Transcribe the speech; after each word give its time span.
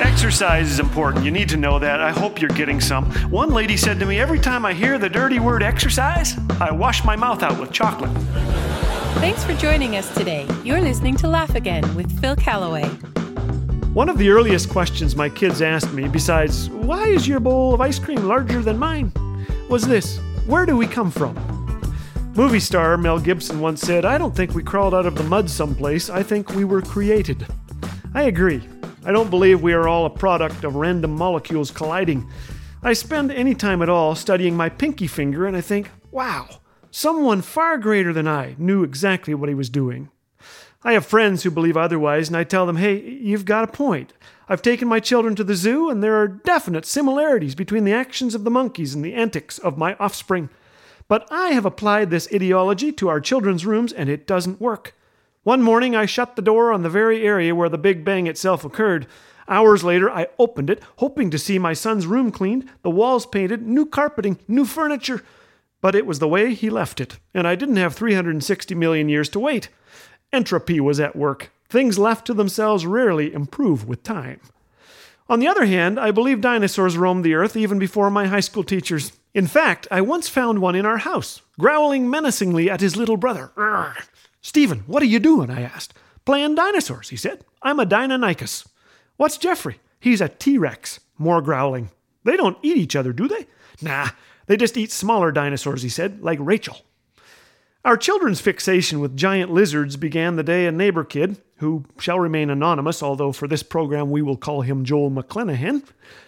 Exercise 0.00 0.70
is 0.70 0.78
important. 0.78 1.24
You 1.24 1.30
need 1.30 1.48
to 1.48 1.56
know 1.56 1.78
that. 1.78 2.00
I 2.00 2.10
hope 2.10 2.40
you're 2.40 2.50
getting 2.50 2.80
some. 2.80 3.10
One 3.30 3.50
lady 3.50 3.76
said 3.76 3.98
to 4.00 4.06
me, 4.06 4.20
Every 4.20 4.38
time 4.38 4.64
I 4.64 4.72
hear 4.72 4.98
the 4.98 5.08
dirty 5.08 5.40
word 5.40 5.62
exercise, 5.62 6.36
I 6.60 6.70
wash 6.70 7.04
my 7.04 7.16
mouth 7.16 7.42
out 7.42 7.58
with 7.58 7.72
chocolate. 7.72 8.10
Thanks 9.20 9.42
for 9.44 9.54
joining 9.54 9.96
us 9.96 10.12
today. 10.14 10.46
You're 10.62 10.80
listening 10.80 11.16
to 11.16 11.28
Laugh 11.28 11.54
Again 11.56 11.94
with 11.96 12.20
Phil 12.20 12.36
Callaway. 12.36 12.84
One 13.92 14.08
of 14.08 14.18
the 14.18 14.30
earliest 14.30 14.70
questions 14.70 15.16
my 15.16 15.28
kids 15.28 15.62
asked 15.62 15.92
me, 15.92 16.06
besides, 16.06 16.68
Why 16.70 17.08
is 17.08 17.26
your 17.26 17.40
bowl 17.40 17.74
of 17.74 17.80
ice 17.80 17.98
cream 17.98 18.22
larger 18.24 18.62
than 18.62 18.78
mine? 18.78 19.12
was 19.68 19.86
this 19.86 20.18
Where 20.46 20.66
do 20.66 20.76
we 20.76 20.86
come 20.86 21.10
from? 21.10 21.34
Movie 22.34 22.60
star 22.60 22.96
Mel 22.96 23.18
Gibson 23.18 23.58
once 23.58 23.80
said, 23.80 24.04
I 24.04 24.18
don't 24.18 24.36
think 24.36 24.54
we 24.54 24.62
crawled 24.62 24.94
out 24.94 25.06
of 25.06 25.16
the 25.16 25.24
mud 25.24 25.50
someplace, 25.50 26.08
I 26.08 26.22
think 26.22 26.54
we 26.54 26.64
were 26.64 26.82
created. 26.82 27.44
I 28.14 28.22
agree. 28.22 28.62
I 29.04 29.12
don't 29.12 29.30
believe 29.30 29.62
we 29.62 29.72
are 29.72 29.88
all 29.88 30.06
a 30.06 30.10
product 30.10 30.64
of 30.64 30.74
random 30.74 31.12
molecules 31.12 31.70
colliding. 31.70 32.30
I 32.82 32.92
spend 32.92 33.30
any 33.30 33.54
time 33.54 33.82
at 33.82 33.88
all 33.88 34.14
studying 34.14 34.56
my 34.56 34.68
pinky 34.68 35.06
finger 35.06 35.46
and 35.46 35.56
I 35.56 35.60
think, 35.60 35.90
wow, 36.10 36.48
someone 36.90 37.42
far 37.42 37.78
greater 37.78 38.12
than 38.12 38.28
I 38.28 38.54
knew 38.58 38.82
exactly 38.82 39.34
what 39.34 39.48
he 39.48 39.54
was 39.54 39.70
doing. 39.70 40.10
I 40.82 40.92
have 40.92 41.04
friends 41.04 41.42
who 41.42 41.50
believe 41.50 41.76
otherwise, 41.76 42.28
and 42.28 42.36
I 42.36 42.44
tell 42.44 42.64
them, 42.64 42.76
hey, 42.76 43.00
you've 43.00 43.44
got 43.44 43.64
a 43.64 43.72
point. 43.72 44.12
I've 44.48 44.62
taken 44.62 44.86
my 44.86 45.00
children 45.00 45.34
to 45.34 45.42
the 45.42 45.56
zoo, 45.56 45.90
and 45.90 46.02
there 46.02 46.14
are 46.14 46.28
definite 46.28 46.86
similarities 46.86 47.56
between 47.56 47.84
the 47.84 47.92
actions 47.92 48.34
of 48.34 48.44
the 48.44 48.50
monkeys 48.50 48.94
and 48.94 49.04
the 49.04 49.14
antics 49.14 49.58
of 49.58 49.76
my 49.76 49.96
offspring. 49.96 50.50
But 51.08 51.26
I 51.32 51.48
have 51.48 51.64
applied 51.64 52.10
this 52.10 52.28
ideology 52.32 52.92
to 52.92 53.08
our 53.08 53.20
children's 53.20 53.66
rooms, 53.66 53.92
and 53.92 54.08
it 54.08 54.24
doesn't 54.24 54.60
work. 54.60 54.94
One 55.44 55.62
morning 55.62 55.94
I 55.94 56.06
shut 56.06 56.36
the 56.36 56.42
door 56.42 56.72
on 56.72 56.82
the 56.82 56.90
very 56.90 57.22
area 57.22 57.54
where 57.54 57.68
the 57.68 57.78
Big 57.78 58.04
Bang 58.04 58.26
itself 58.26 58.64
occurred. 58.64 59.06
Hours 59.48 59.82
later, 59.82 60.10
I 60.10 60.26
opened 60.38 60.68
it, 60.68 60.82
hoping 60.96 61.30
to 61.30 61.38
see 61.38 61.58
my 61.58 61.72
son's 61.72 62.06
room 62.06 62.30
cleaned, 62.30 62.68
the 62.82 62.90
walls 62.90 63.24
painted, 63.24 63.66
new 63.66 63.86
carpeting, 63.86 64.38
new 64.46 64.64
furniture. 64.64 65.22
But 65.80 65.94
it 65.94 66.06
was 66.06 66.18
the 66.18 66.28
way 66.28 66.54
he 66.54 66.70
left 66.70 67.00
it, 67.00 67.18
and 67.32 67.46
I 67.46 67.54
didn't 67.54 67.76
have 67.76 67.94
360 67.94 68.74
million 68.74 69.08
years 69.08 69.28
to 69.30 69.40
wait. 69.40 69.68
Entropy 70.32 70.80
was 70.80 71.00
at 71.00 71.16
work. 71.16 71.50
Things 71.68 71.98
left 71.98 72.26
to 72.26 72.34
themselves 72.34 72.84
rarely 72.84 73.32
improve 73.32 73.86
with 73.86 74.02
time. 74.02 74.40
On 75.28 75.40
the 75.40 75.48
other 75.48 75.66
hand, 75.66 76.00
I 76.00 76.10
believe 76.10 76.40
dinosaurs 76.40 76.96
roamed 76.96 77.24
the 77.24 77.34
earth 77.34 77.56
even 77.56 77.78
before 77.78 78.10
my 78.10 78.26
high 78.26 78.40
school 78.40 78.64
teachers. 78.64 79.12
In 79.34 79.46
fact, 79.46 79.86
I 79.90 80.00
once 80.00 80.28
found 80.28 80.60
one 80.60 80.74
in 80.74 80.86
our 80.86 80.98
house, 80.98 81.42
growling 81.58 82.08
menacingly 82.08 82.70
at 82.70 82.80
his 82.80 82.96
little 82.96 83.16
brother. 83.16 83.52
Stephen, 84.40 84.80
what 84.86 85.02
are 85.02 85.06
you 85.06 85.18
doing? 85.18 85.50
I 85.50 85.62
asked. 85.62 85.94
Playing 86.24 86.54
dinosaurs, 86.54 87.10
he 87.10 87.16
said. 87.16 87.44
I'm 87.62 87.80
a 87.80 87.86
Deinonychus. 87.86 88.66
What's 89.16 89.38
Jeffrey? 89.38 89.80
He's 90.00 90.20
a 90.20 90.28
T 90.28 90.58
Rex. 90.58 91.00
More 91.18 91.42
growling. 91.42 91.90
They 92.24 92.36
don't 92.36 92.58
eat 92.62 92.76
each 92.76 92.96
other, 92.96 93.12
do 93.12 93.28
they? 93.28 93.46
Nah, 93.80 94.10
they 94.46 94.56
just 94.56 94.76
eat 94.76 94.90
smaller 94.92 95.32
dinosaurs, 95.32 95.82
he 95.82 95.88
said, 95.88 96.22
like 96.22 96.38
Rachel. 96.40 96.78
Our 97.84 97.96
children's 97.96 98.40
fixation 98.40 98.98
with 98.98 99.16
giant 99.16 99.52
lizards 99.52 99.96
began 99.96 100.34
the 100.34 100.42
day 100.42 100.66
a 100.66 100.72
neighbor 100.72 101.04
kid, 101.04 101.40
who 101.58 101.84
shall 101.98 102.18
remain 102.18 102.50
anonymous, 102.50 103.02
although 103.04 103.30
for 103.30 103.46
this 103.46 103.62
program 103.62 104.10
we 104.10 104.20
will 104.20 104.36
call 104.36 104.62
him 104.62 104.84
Joel 104.84 105.12
McClenahan, 105.12 105.84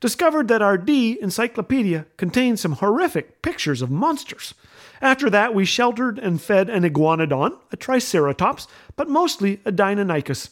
discovered 0.00 0.48
that 0.48 0.62
our 0.62 0.78
D 0.78 1.18
encyclopedia 1.20 2.06
contained 2.16 2.58
some 2.58 2.72
horrific 2.72 3.42
pictures 3.42 3.82
of 3.82 3.90
monsters. 3.90 4.54
After 5.02 5.28
that, 5.30 5.54
we 5.54 5.66
sheltered 5.66 6.18
and 6.18 6.40
fed 6.40 6.70
an 6.70 6.82
iguanodon, 6.82 7.58
a 7.70 7.76
triceratops, 7.76 8.66
but 8.96 9.10
mostly 9.10 9.60
a 9.66 9.72
Deinonychus. 9.72 10.48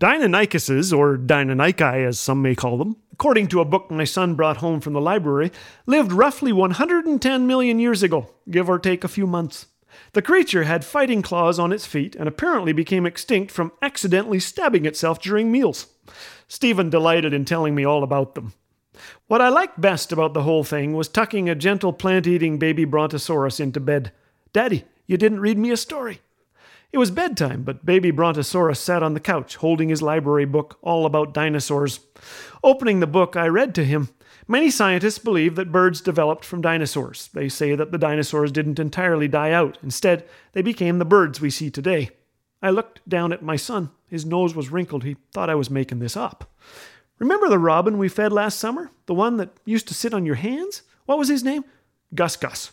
Deinonychuses, 0.00 0.96
or 0.96 1.18
Deinonychi 1.18 2.06
as 2.06 2.18
some 2.18 2.40
may 2.40 2.54
call 2.54 2.78
them, 2.78 2.96
according 3.12 3.48
to 3.48 3.60
a 3.60 3.64
book 3.64 3.90
my 3.90 4.04
son 4.04 4.34
brought 4.34 4.56
home 4.56 4.80
from 4.80 4.94
the 4.94 5.00
library, 5.00 5.52
lived 5.86 6.12
roughly 6.12 6.52
110 6.52 7.46
million 7.46 7.78
years 7.78 8.02
ago, 8.02 8.30
give 8.50 8.70
or 8.70 8.78
take 8.78 9.04
a 9.04 9.08
few 9.08 9.26
months. 9.26 9.66
The 10.12 10.22
creature 10.22 10.64
had 10.64 10.84
fighting 10.84 11.22
claws 11.22 11.58
on 11.58 11.72
its 11.72 11.86
feet 11.86 12.14
and 12.16 12.28
apparently 12.28 12.72
became 12.72 13.06
extinct 13.06 13.50
from 13.50 13.72
accidentally 13.82 14.40
stabbing 14.40 14.86
itself 14.86 15.20
during 15.20 15.50
meals. 15.50 15.86
Stephen 16.48 16.90
delighted 16.90 17.32
in 17.32 17.44
telling 17.44 17.74
me 17.74 17.84
all 17.84 18.02
about 18.02 18.34
them. 18.34 18.52
What 19.26 19.40
I 19.40 19.48
liked 19.48 19.80
best 19.80 20.12
about 20.12 20.34
the 20.34 20.42
whole 20.42 20.64
thing 20.64 20.94
was 20.94 21.08
tucking 21.08 21.48
a 21.48 21.54
gentle 21.54 21.92
plant 21.92 22.26
eating 22.26 22.58
baby 22.58 22.84
brontosaurus 22.84 23.58
into 23.58 23.80
bed. 23.80 24.12
Daddy, 24.52 24.84
you 25.06 25.16
didn't 25.16 25.40
read 25.40 25.58
me 25.58 25.70
a 25.70 25.76
story. 25.76 26.20
It 26.92 26.98
was 26.98 27.10
bedtime, 27.10 27.64
but 27.64 27.84
baby 27.84 28.12
brontosaurus 28.12 28.78
sat 28.78 29.02
on 29.02 29.14
the 29.14 29.20
couch 29.20 29.56
holding 29.56 29.88
his 29.88 30.00
library 30.00 30.44
book 30.44 30.78
all 30.80 31.06
about 31.06 31.34
dinosaurs. 31.34 31.98
Opening 32.62 33.00
the 33.00 33.08
book, 33.08 33.34
I 33.34 33.48
read 33.48 33.74
to 33.74 33.84
him. 33.84 34.10
Many 34.46 34.70
scientists 34.70 35.18
believe 35.18 35.54
that 35.54 35.72
birds 35.72 36.00
developed 36.00 36.44
from 36.44 36.60
dinosaurs. 36.60 37.30
They 37.32 37.48
say 37.48 37.74
that 37.74 37.92
the 37.92 37.98
dinosaurs 37.98 38.52
didn't 38.52 38.78
entirely 38.78 39.26
die 39.26 39.52
out. 39.52 39.78
Instead, 39.82 40.28
they 40.52 40.60
became 40.60 40.98
the 40.98 41.04
birds 41.06 41.40
we 41.40 41.50
see 41.50 41.70
today. 41.70 42.10
I 42.60 42.70
looked 42.70 43.06
down 43.08 43.32
at 43.32 43.42
my 43.42 43.56
son. 43.56 43.90
His 44.06 44.26
nose 44.26 44.54
was 44.54 44.70
wrinkled. 44.70 45.04
He 45.04 45.16
thought 45.32 45.50
I 45.50 45.54
was 45.54 45.70
making 45.70 45.98
this 45.98 46.16
up. 46.16 46.50
Remember 47.18 47.48
the 47.48 47.58
robin 47.58 47.96
we 47.96 48.08
fed 48.08 48.32
last 48.32 48.58
summer? 48.58 48.90
The 49.06 49.14
one 49.14 49.38
that 49.38 49.56
used 49.64 49.88
to 49.88 49.94
sit 49.94 50.12
on 50.12 50.26
your 50.26 50.34
hands? 50.34 50.82
What 51.06 51.18
was 51.18 51.28
his 51.28 51.44
name? 51.44 51.64
Gus 52.14 52.36
Gus. 52.36 52.72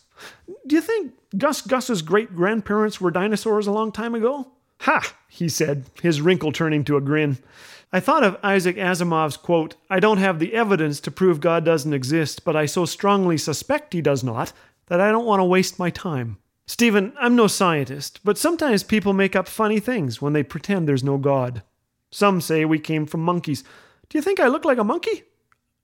Do 0.68 0.76
you 0.76 0.81
think 0.81 1.14
Gus 1.38 1.62
Gus's 1.62 2.02
great 2.02 2.36
grandparents 2.36 3.00
were 3.00 3.12
dinosaurs 3.12 3.68
a 3.68 3.72
long 3.72 3.92
time 3.92 4.14
ago? 4.14 4.52
Ha, 4.81 5.14
he 5.28 5.47
said, 5.47 5.86
his 6.02 6.22
wrinkle 6.22 6.52
turning 6.52 6.84
to 6.86 6.97
a 6.97 7.02
grin. 7.02 7.38
I 7.94 8.00
thought 8.00 8.24
of 8.24 8.38
Isaac 8.42 8.78
Asimov's 8.78 9.38
quote 9.38 9.75
I 9.90 10.00
don't 10.00 10.18
have 10.18 10.40
the 10.40 10.53
evidence 10.53 11.00
to 11.02 11.12
prove 11.12 11.40
God 11.40 11.64
doesn't 11.64 11.94
exist, 11.94 12.44
but 12.44 12.56
I 12.56 12.66
so 12.66 12.86
strongly 12.86 13.38
suspect 13.38 13.94
he 13.94 14.02
does 14.02 14.24
not 14.24 14.53
that 14.88 15.00
I 15.00 15.12
don't 15.12 15.25
want 15.25 15.40
to 15.40 15.46
waste 15.46 15.78
my 15.78 15.90
time. 15.90 16.38
Stephen, 16.66 17.14
I'm 17.19 17.36
no 17.36 17.47
scientist, 17.47 18.22
but 18.24 18.38
sometimes 18.38 18.81
people 18.81 19.14
make 19.14 19.36
up 19.36 19.47
funny 19.47 19.80
things 19.80 20.22
when 20.22 20.34
they 20.34 20.42
pretend 20.42 20.88
there's 20.88 21.03
no 21.03 21.18
God. 21.18 21.62
Some 22.09 22.42
say 22.42 22.66
we 22.66 22.80
came 22.80 23.06
from 23.06 23.22
monkeys. 23.22 23.63
Do 24.09 24.18
you 24.18 24.22
think 24.22 24.40
I 24.40 24.48
look 24.48 24.66
like 24.66 24.78
a 24.78 24.84
monkey? 24.84 25.24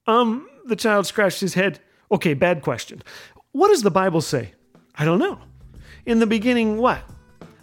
Um, 0.08 0.50
the 0.66 0.76
child 0.76 1.06
scratched 1.06 1.42
his 1.42 1.54
head. 1.54 1.80
Okay, 2.12 2.34
bad 2.34 2.62
question. 2.62 3.04
What 3.52 3.68
does 3.68 3.84
the 3.84 3.92
Bible 3.92 4.22
say? 4.22 4.54
I 4.96 5.06
don't 5.06 5.20
know. 5.20 5.40
In 6.06 6.20
the 6.20 6.26
beginning, 6.26 6.78
what? 6.78 7.02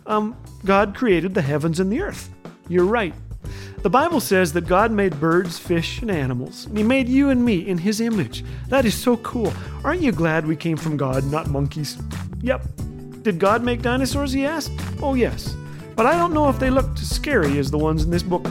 Um, 0.07 0.37
God 0.65 0.95
created 0.95 1.35
the 1.35 1.43
heavens 1.43 1.81
and 1.81 1.91
the 1.91 2.03
earth. 2.03 2.31
You're 2.69 2.85
right. 2.85 3.15
The 3.83 3.91
Bible 3.91 4.21
says 4.21 4.53
that 4.55 4.67
God 4.67 4.91
made 4.91 5.21
birds, 5.21 5.59
fish, 5.59 6.01
and 6.01 6.11
animals, 6.11 6.69
He 6.75 6.83
made 6.83 7.09
you 7.09 7.31
and 7.31 7.45
me 7.45 7.69
in 7.69 7.79
His 7.79 8.01
image. 8.01 8.45
That 8.69 8.85
is 8.85 8.95
so 8.95 9.19
cool. 9.19 9.53
Aren't 9.83 10.01
you 10.01 10.13
glad 10.13 10.47
we 10.47 10.57
came 10.57 10.77
from 10.77 10.97
God, 10.97 11.25
not 11.25 11.49
monkeys? 11.49 11.99
Yep. 12.41 12.63
Did 13.23 13.39
God 13.39 13.63
make 13.63 13.83
dinosaurs? 13.83 14.33
He 14.33 14.47
asked. 14.47 14.73
Oh, 15.03 15.15
yes. 15.15 15.55
But 15.97 16.07
I 16.07 16.17
don't 16.17 16.35
know 16.35 16.49
if 16.49 16.59
they 16.59 16.71
looked 16.71 17.01
as 17.01 17.11
scary 17.11 17.59
as 17.59 17.71
the 17.71 17.79
ones 17.79 18.05
in 18.05 18.11
this 18.11 18.23
book. 18.23 18.47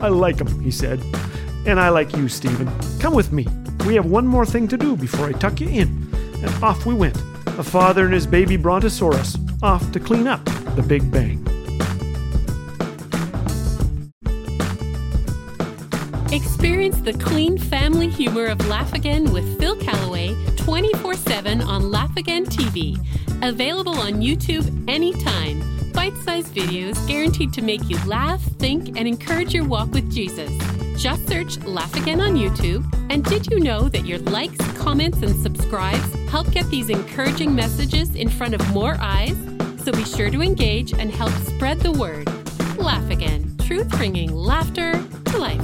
I 0.00 0.08
like 0.08 0.36
them, 0.36 0.60
he 0.62 0.70
said. 0.70 1.00
And 1.66 1.80
I 1.80 1.88
like 1.88 2.16
you, 2.16 2.28
Stephen. 2.28 2.70
Come 3.00 3.14
with 3.14 3.32
me. 3.32 3.46
We 3.86 3.94
have 3.94 4.06
one 4.06 4.26
more 4.26 4.46
thing 4.46 4.68
to 4.68 4.76
do 4.76 4.96
before 4.96 5.26
I 5.26 5.32
tuck 5.32 5.60
you 5.60 5.68
in. 5.68 6.08
And 6.42 6.62
off 6.62 6.86
we 6.86 6.94
went. 6.94 7.16
A 7.58 7.62
father 7.62 8.04
and 8.04 8.14
his 8.14 8.26
baby 8.26 8.56
brontosaurus, 8.56 9.36
off 9.62 9.90
to 9.92 10.00
clean 10.00 10.26
up 10.26 10.48
the 10.76 10.82
Big 10.82 11.10
Bang. 11.10 11.42
Experience 16.30 17.00
the 17.00 17.14
clean 17.14 17.56
family 17.56 18.08
humor 18.08 18.46
of 18.46 18.64
Laugh 18.68 18.92
Again 18.92 19.32
with 19.32 19.58
Phil 19.58 19.76
Callaway 19.76 20.36
24 20.56 21.14
7 21.14 21.62
on 21.62 21.90
Laugh 21.90 22.14
Again 22.18 22.44
TV. 22.44 22.98
Available 23.42 23.98
on 23.98 24.20
YouTube 24.20 24.66
anytime 24.88 25.62
bite 25.94 26.16
sized 26.18 26.54
videos 26.54 26.94
guaranteed 27.08 27.54
to 27.54 27.62
make 27.62 27.88
you 27.88 27.98
laugh, 28.04 28.42
think, 28.58 28.98
and 28.98 29.08
encourage 29.08 29.54
your 29.54 29.64
walk 29.64 29.90
with 29.92 30.12
Jesus. 30.12 30.52
Just 30.98 31.26
search 31.26 31.58
Laugh 31.64 31.94
Again 31.96 32.20
on 32.20 32.34
YouTube. 32.34 32.84
And 33.10 33.24
did 33.24 33.46
you 33.46 33.60
know 33.60 33.88
that 33.88 34.04
your 34.04 34.18
likes, 34.18 34.58
comments, 34.76 35.22
and 35.22 35.34
subscribes 35.36 36.14
help 36.28 36.50
get 36.50 36.68
these 36.68 36.90
encouraging 36.90 37.54
messages 37.54 38.14
in 38.14 38.28
front 38.28 38.54
of 38.54 38.74
more 38.74 38.96
eyes? 39.00 39.55
So 39.86 39.92
be 39.92 40.02
sure 40.02 40.30
to 40.30 40.42
engage 40.42 40.94
and 40.94 41.12
help 41.12 41.30
spread 41.46 41.78
the 41.78 41.92
word. 41.92 42.26
Laugh 42.76 43.08
Again, 43.08 43.56
truth 43.62 43.88
bringing 43.90 44.34
laughter 44.34 45.00
to 45.26 45.38
life. 45.38 45.62